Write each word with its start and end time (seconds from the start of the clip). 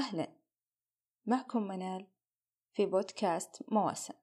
أهلا. 0.00 0.32
معكم 1.26 1.62
منال 1.62 2.06
في 2.72 2.86
بودكاست 2.86 3.62
مواسم. 3.68 4.14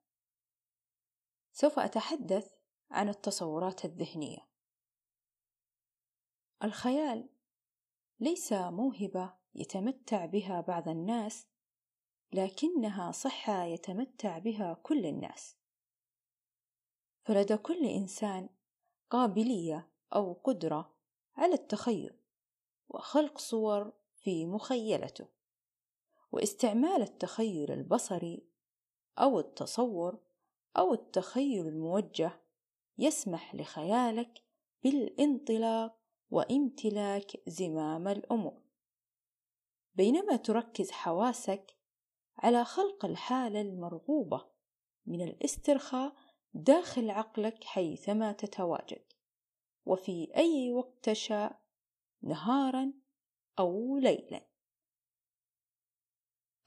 سوف 1.51 1.79
أتحدث 1.79 2.51
عن 2.91 3.09
التصورات 3.09 3.85
الذهنية. 3.85 4.47
الخيال 6.63 7.29
ليس 8.19 8.53
موهبة 8.53 9.33
يتمتع 9.55 10.25
بها 10.25 10.61
بعض 10.61 10.89
الناس 10.89 11.47
لكنها 12.31 13.11
صحة 13.11 13.63
يتمتع 13.63 14.37
بها 14.37 14.73
كل 14.73 15.05
الناس. 15.05 15.57
فلدى 17.23 17.57
كل 17.57 17.85
إنسان 17.85 18.49
قابلية 19.09 19.89
أو 20.15 20.33
قدرة 20.33 20.95
على 21.35 21.53
التخيل 21.53 22.19
وخلق 22.89 23.37
صور 23.37 23.93
في 24.15 24.45
مخيلته. 24.45 25.36
واستعمال 26.31 27.01
التخيل 27.01 27.71
البصري 27.71 28.47
أو 29.19 29.39
التصور 29.39 30.19
أو 30.77 30.93
التخيل 30.93 31.67
الموجه 31.67 32.41
يسمح 32.97 33.55
لخيالك 33.55 34.43
بالانطلاق 34.83 35.99
وامتلاك 36.31 37.31
زمام 37.47 38.07
الأمور. 38.07 38.61
بينما 39.95 40.35
تركز 40.35 40.91
حواسك 40.91 41.77
على 42.37 42.65
خلق 42.65 43.05
الحالة 43.05 43.61
المرغوبة 43.61 44.45
من 45.05 45.21
الاسترخاء 45.21 46.15
داخل 46.53 47.09
عقلك 47.09 47.63
حيثما 47.63 48.31
تتواجد 48.31 49.13
وفي 49.85 50.35
أي 50.35 50.71
وقت 50.71 51.03
تشاء 51.03 51.61
نهارا 52.21 52.93
أو 53.59 53.97
ليلا. 53.97 54.46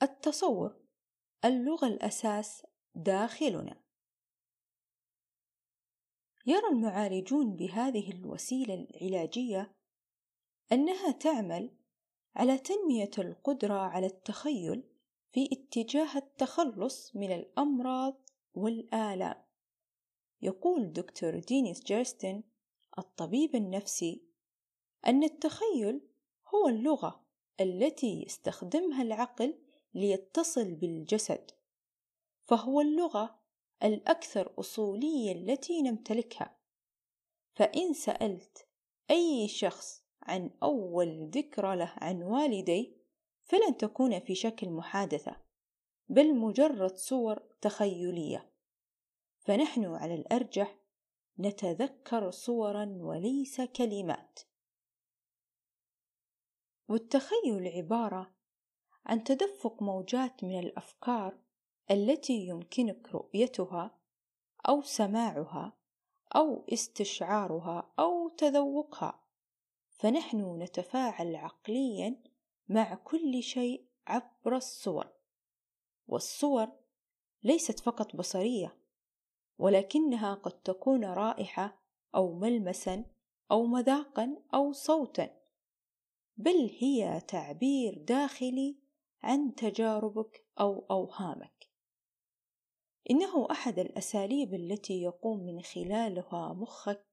التصور 0.03 0.77
اللغة 1.45 1.87
الأساس 1.87 2.67
داخلنا. 2.95 3.81
يرى 6.47 6.69
المعالجون 6.69 7.57
بهذه 7.57 8.13
الوسيلة 8.13 8.75
العلاجية 8.75 9.77
أنها 10.73 11.11
تعمل 11.11 11.77
على 12.35 12.59
تنمية 12.59 13.11
القدرة 13.19 13.75
على 13.75 14.07
التخيل 14.07 14.83
في 15.33 15.49
اتجاه 15.53 16.17
التخلص 16.17 17.17
من 17.17 17.33
الأمراض 17.33 18.31
والآلام. 18.55 19.45
يقول 20.43 20.93
دكتور 20.93 21.39
دينيس 21.39 21.85
جيرستن 21.85 22.43
الطبيب 22.99 23.55
النفسي 23.55 24.25
أن 25.07 25.25
التخيل 25.25 26.01
هو 26.55 26.69
اللغة 26.69 27.25
التي 27.61 28.23
يستخدمها 28.23 29.03
العقل 29.03 29.70
ليتصل 29.95 30.75
بالجسد. 30.75 31.51
فهو 32.45 32.81
اللغة 32.81 33.41
الأكثر 33.83 34.55
أصولية 34.59 35.33
التي 35.33 35.83
نمتلكها. 35.83 36.59
فإن 37.55 37.93
سألت 37.95 38.69
أي 39.11 39.49
شخص 39.49 40.05
عن 40.23 40.51
أول 40.63 41.31
ذكرى 41.31 41.77
له 41.77 41.93
عن 41.97 42.23
والديه 42.23 42.97
فلن 43.45 43.77
تكون 43.77 44.21
في 44.21 44.35
شكل 44.35 44.71
محادثة 44.71 45.37
بل 46.09 46.35
مجرد 46.35 46.97
صور 46.97 47.43
تخيلية. 47.61 48.53
فنحن 49.39 49.85
على 49.85 50.15
الأرجح 50.15 50.79
نتذكر 51.39 52.31
صورا 52.31 52.99
وليس 53.01 53.61
كلمات. 53.61 54.41
والتخيل 56.89 57.69
عبارة 57.69 58.40
عن 59.07 59.25
تدفق 59.25 59.83
موجات 59.83 60.45
من 60.45 60.59
الأفكار 60.59 61.39
التي 61.91 62.47
يمكنك 62.47 63.09
رؤيتها 63.15 63.99
أو 64.69 64.83
سماعها 64.83 65.73
أو 66.37 66.65
استشعارها 66.73 67.93
أو 67.99 68.29
تذوقها. 68.29 69.21
فنحن 70.01 70.63
نتفاعل 70.63 71.37
عقليا 71.37 72.23
مع 72.69 72.95
كل 72.95 73.43
شيء 73.43 73.87
عبر 74.07 74.57
الصور 74.57 75.09
والصور 76.07 76.69
ليست 77.43 77.81
فقط 77.81 78.17
بصرية 78.17 78.77
ولكنها 79.59 80.35
قد 80.35 80.53
تكون 80.53 81.05
رائحة 81.05 81.83
أو 82.15 82.33
ملمسا 82.33 83.05
أو 83.51 83.67
مذاقا 83.67 84.37
أو 84.55 84.73
صوتا 84.73 85.31
بل 86.37 86.71
هي 86.79 87.21
تعبير 87.29 87.99
داخلي 87.99 88.77
عن 89.23 89.55
تجاربك 89.55 90.47
أو 90.61 90.87
أوهامك. 90.91 91.71
إنه 93.11 93.49
أحد 93.51 93.79
الأساليب 93.79 94.55
التي 94.55 95.03
يقوم 95.03 95.41
من 95.47 95.63
خلالها 95.63 96.53
مخك 96.53 97.07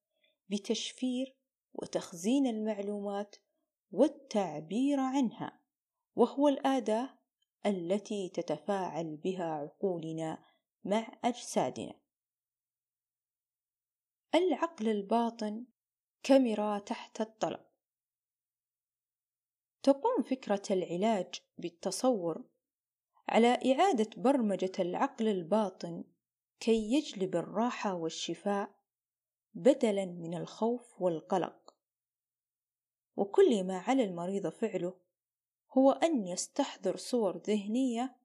بتشفير 0.50 1.36
وتخزين 1.74 2.48
المعلومات 2.48 3.36
والتعبير 3.92 5.00
عنها 5.00 5.60
وهو 6.16 6.48
الأداة 6.48 7.10
التي 7.66 8.30
تتفاعل 8.30 9.18
بها 9.18 9.46
عقولنا 9.46 10.44
مع 10.84 11.08
أجسادنا. 11.24 11.94
العقل 14.36 14.88
الباطن 14.88 15.66
كاميرا 16.24 16.80
تحت 16.80 17.22
الطلب. 17.22 17.67
تقوم 19.88 20.24
فكرة 20.24 20.62
العلاج 20.72 21.42
بالتصور 21.58 22.44
على 23.30 23.48
إعادة 23.48 24.10
برمجة 24.18 24.72
العقل 24.80 25.28
الباطن 25.28 26.04
كي 26.60 26.94
يجلب 26.94 27.36
الراحة 27.36 27.94
والشفاء 27.94 28.76
بدلا 29.54 30.06
من 30.06 30.34
الخوف 30.34 31.02
والقلق. 31.02 31.76
وكل 33.16 33.64
ما 33.64 33.78
على 33.78 34.04
المريض 34.04 34.50
فعله 34.50 34.94
هو 35.72 35.92
أن 35.92 36.28
يستحضر 36.28 36.98
صور 36.98 37.38
ذهنية 37.38 38.18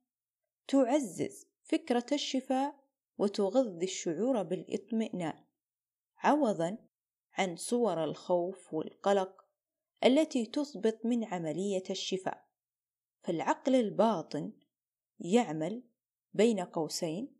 تعزز 0.68 1.46
فكرة 1.62 2.06
الشفاء 2.12 2.84
وتغذي 3.18 3.84
الشعور 3.84 4.42
بالإطمئنان 4.42 5.44
عوضا 6.18 6.78
عن 7.32 7.56
صور 7.56 8.04
الخوف 8.04 8.74
والقلق 8.74 9.41
التي 10.04 10.46
تثبط 10.46 11.06
من 11.06 11.24
عملية 11.24 11.82
الشفاء. 11.90 12.48
فالعقل 13.22 13.74
الباطن 13.74 14.52
يعمل 15.20 15.82
بين 16.34 16.60
قوسين 16.60 17.36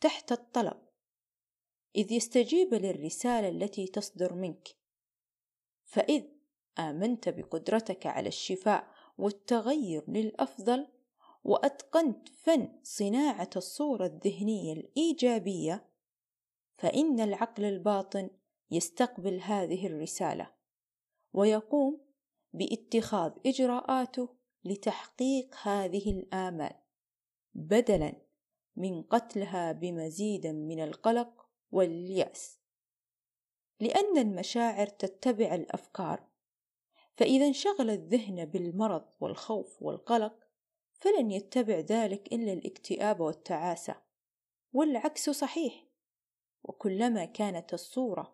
تحت 0.00 0.32
الطلب. 0.32 0.82
إذ 1.96 2.12
يستجيب 2.12 2.74
للرسالة 2.74 3.48
التي 3.48 3.86
تصدر 3.86 4.34
منك. 4.34 4.68
فإذ 5.84 6.24
آمنت 6.78 7.28
بقدرتك 7.28 8.06
على 8.06 8.28
الشفاء 8.28 8.94
والتغير 9.18 10.10
للأفضل 10.10 10.86
وأتقنت 11.44 12.28
فن 12.28 12.80
صناعة 12.82 13.50
الصورة 13.56 14.06
الذهنية 14.06 14.72
الإيجابية 14.72 15.90
فإن 16.76 17.20
العقل 17.20 17.64
الباطن 17.64 18.30
يستقبل 18.70 19.40
هذه 19.40 19.86
الرسالة. 19.86 20.53
ويقوم 21.34 22.00
باتخاذ 22.52 23.32
إجراءاته 23.46 24.28
لتحقيق 24.64 25.56
هذه 25.62 26.10
الآمال 26.10 26.74
بدلا 27.54 28.12
من 28.76 29.02
قتلها 29.02 29.72
بمزيد 29.72 30.46
من 30.46 30.80
القلق 30.80 31.46
واليأس. 31.72 32.60
لأن 33.80 34.18
المشاعر 34.18 34.86
تتبع 34.86 35.54
الأفكار 35.54 36.28
فإذا 37.16 37.46
انشغل 37.46 37.90
الذهن 37.90 38.44
بالمرض 38.44 39.04
والخوف 39.20 39.82
والقلق 39.82 40.34
فلن 40.92 41.30
يتبع 41.30 41.78
ذلك 41.78 42.32
إلا 42.32 42.52
الاكتئاب 42.52 43.20
والتعاسة 43.20 43.96
والعكس 44.72 45.30
صحيح. 45.30 45.84
وكلما 46.62 47.24
كانت 47.24 47.74
الصورة 47.74 48.33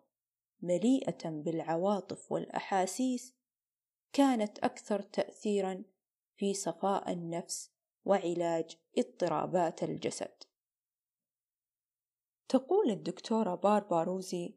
مليئة 0.61 1.29
بالعواطف 1.29 2.31
والأحاسيس 2.31 3.35
كانت 4.13 4.59
أكثر 4.59 5.01
تأثيرا 5.01 5.83
في 6.35 6.53
صفاء 6.53 7.11
النفس 7.11 7.71
وعلاج 8.05 8.77
اضطرابات 8.97 9.83
الجسد. 9.83 10.43
تقول 12.49 12.89
الدكتورة 12.89 13.55
باربا 13.55 14.03
روزي 14.03 14.55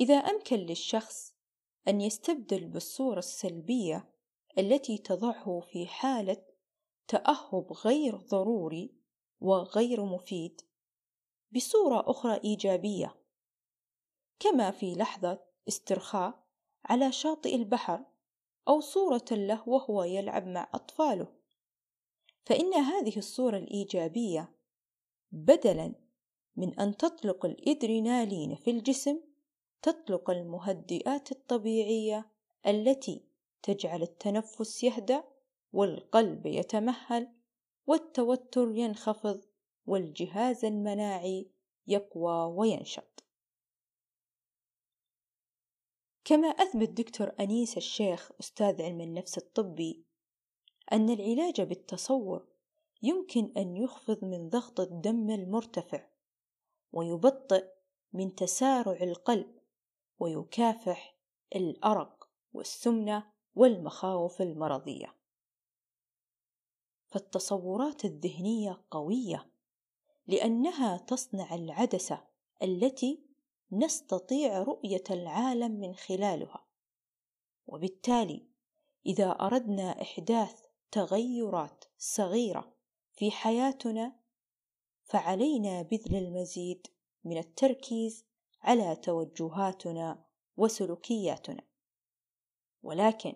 إذا 0.00 0.14
أمكن 0.14 0.56
للشخص 0.56 1.34
أن 1.88 2.00
يستبدل 2.00 2.66
بالصورة 2.66 3.18
السلبية 3.18 4.10
التي 4.58 4.98
تضعه 4.98 5.60
في 5.60 5.86
حالة 5.86 6.42
تأهب 7.08 7.72
غير 7.72 8.16
ضروري 8.16 8.94
وغير 9.40 10.04
مفيد 10.04 10.60
بصورة 11.54 12.10
أخرى 12.10 12.40
إيجابية 12.44 13.19
كما 14.40 14.70
في 14.70 14.94
لحظة 14.94 15.38
استرخاء 15.68 16.44
على 16.84 17.12
شاطئ 17.12 17.54
البحر 17.54 18.04
أو 18.68 18.80
صورة 18.80 19.24
له 19.30 19.68
وهو 19.68 20.02
يلعب 20.02 20.46
مع 20.46 20.68
أطفاله. 20.74 21.26
فإن 22.44 22.74
هذه 22.74 23.18
الصورة 23.18 23.56
الإيجابية 23.56 24.52
بدلاً 25.32 25.94
من 26.56 26.80
أن 26.80 26.96
تطلق 26.96 27.46
الإدرينالين 27.46 28.54
في 28.54 28.70
الجسم 28.70 29.20
تطلق 29.82 30.30
المهدئات 30.30 31.32
الطبيعية 31.32 32.30
التي 32.66 33.24
تجعل 33.62 34.02
التنفس 34.02 34.84
يهدأ 34.84 35.24
والقلب 35.72 36.46
يتمهل 36.46 37.28
والتوتر 37.86 38.70
ينخفض 38.74 39.44
والجهاز 39.86 40.64
المناعي 40.64 41.50
يقوى 41.86 42.54
وينشط. 42.56 43.19
كما 46.30 46.48
أثبت 46.48 46.88
دكتور 46.88 47.32
أنيس 47.40 47.76
الشيخ 47.76 48.32
أستاذ 48.40 48.82
علم 48.82 49.00
النفس 49.00 49.38
الطبي 49.38 50.04
أن 50.92 51.10
العلاج 51.10 51.60
بالتصور 51.60 52.46
يمكن 53.02 53.52
أن 53.56 53.76
يخفض 53.76 54.24
من 54.24 54.48
ضغط 54.48 54.80
الدم 54.80 55.30
المرتفع 55.30 56.06
ويبطئ 56.92 57.64
من 58.12 58.34
تسارع 58.34 59.02
القلب 59.02 59.58
ويكافح 60.18 61.16
الأرق 61.56 62.28
والسمنة 62.52 63.32
والمخاوف 63.54 64.42
المرضية. 64.42 65.16
فالتصورات 67.06 68.04
الذهنية 68.04 68.84
قوية 68.90 69.50
لأنها 70.26 70.96
تصنع 70.96 71.54
العدسة 71.54 72.24
التي 72.62 73.29
نستطيع 73.72 74.62
رؤية 74.62 75.04
العالم 75.10 75.72
من 75.80 75.94
خلالها. 75.94 76.66
وبالتالي 77.66 78.46
إذا 79.06 79.30
أردنا 79.30 80.02
إحداث 80.02 80.62
تغيرات 80.90 81.84
صغيرة 81.98 82.72
في 83.12 83.30
حياتنا 83.30 84.16
فعلينا 85.02 85.82
بذل 85.82 86.16
المزيد 86.16 86.86
من 87.24 87.38
التركيز 87.38 88.24
على 88.62 88.96
توجهاتنا 88.96 90.24
وسلوكياتنا. 90.56 91.62
ولكن 92.82 93.34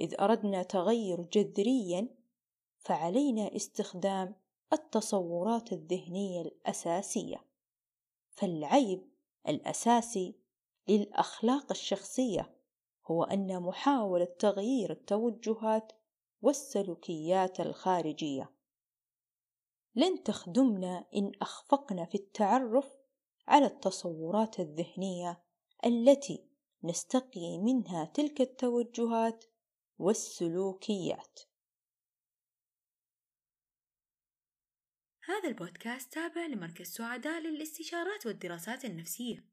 إذ 0.00 0.20
أردنا 0.20 0.62
تغير 0.62 1.22
جذريا 1.22 2.08
فعلينا 2.78 3.56
استخدام 3.56 4.34
التصورات 4.72 5.72
الذهنية 5.72 6.42
الأساسية. 6.42 7.44
فالعيب 8.30 9.13
الأساسي 9.48 10.34
للأخلاق 10.88 11.66
الشخصية 11.70 12.54
هو 13.06 13.24
أن 13.24 13.62
محاولة 13.62 14.28
تغيير 14.38 14.90
التوجهات 14.90 15.92
والسلوكيات 16.42 17.60
الخارجية 17.60 18.50
لن 19.94 20.22
تخدمنا 20.22 21.06
إن 21.16 21.32
أخفقنا 21.42 22.04
في 22.04 22.14
التعرف 22.14 22.92
على 23.48 23.66
التصورات 23.66 24.60
الذهنية 24.60 25.42
التي 25.86 26.44
نستقي 26.84 27.58
منها 27.58 28.04
تلك 28.04 28.40
التوجهات 28.40 29.44
والسلوكيات. 29.98 31.40
هذا 35.26 35.48
البودكاست 35.48 36.12
تابع 36.12 36.46
لمركز 36.46 36.86
سعداء 36.86 37.40
للاستشارات 37.40 38.26
والدراسات 38.26 38.84
النفسية. 38.84 39.42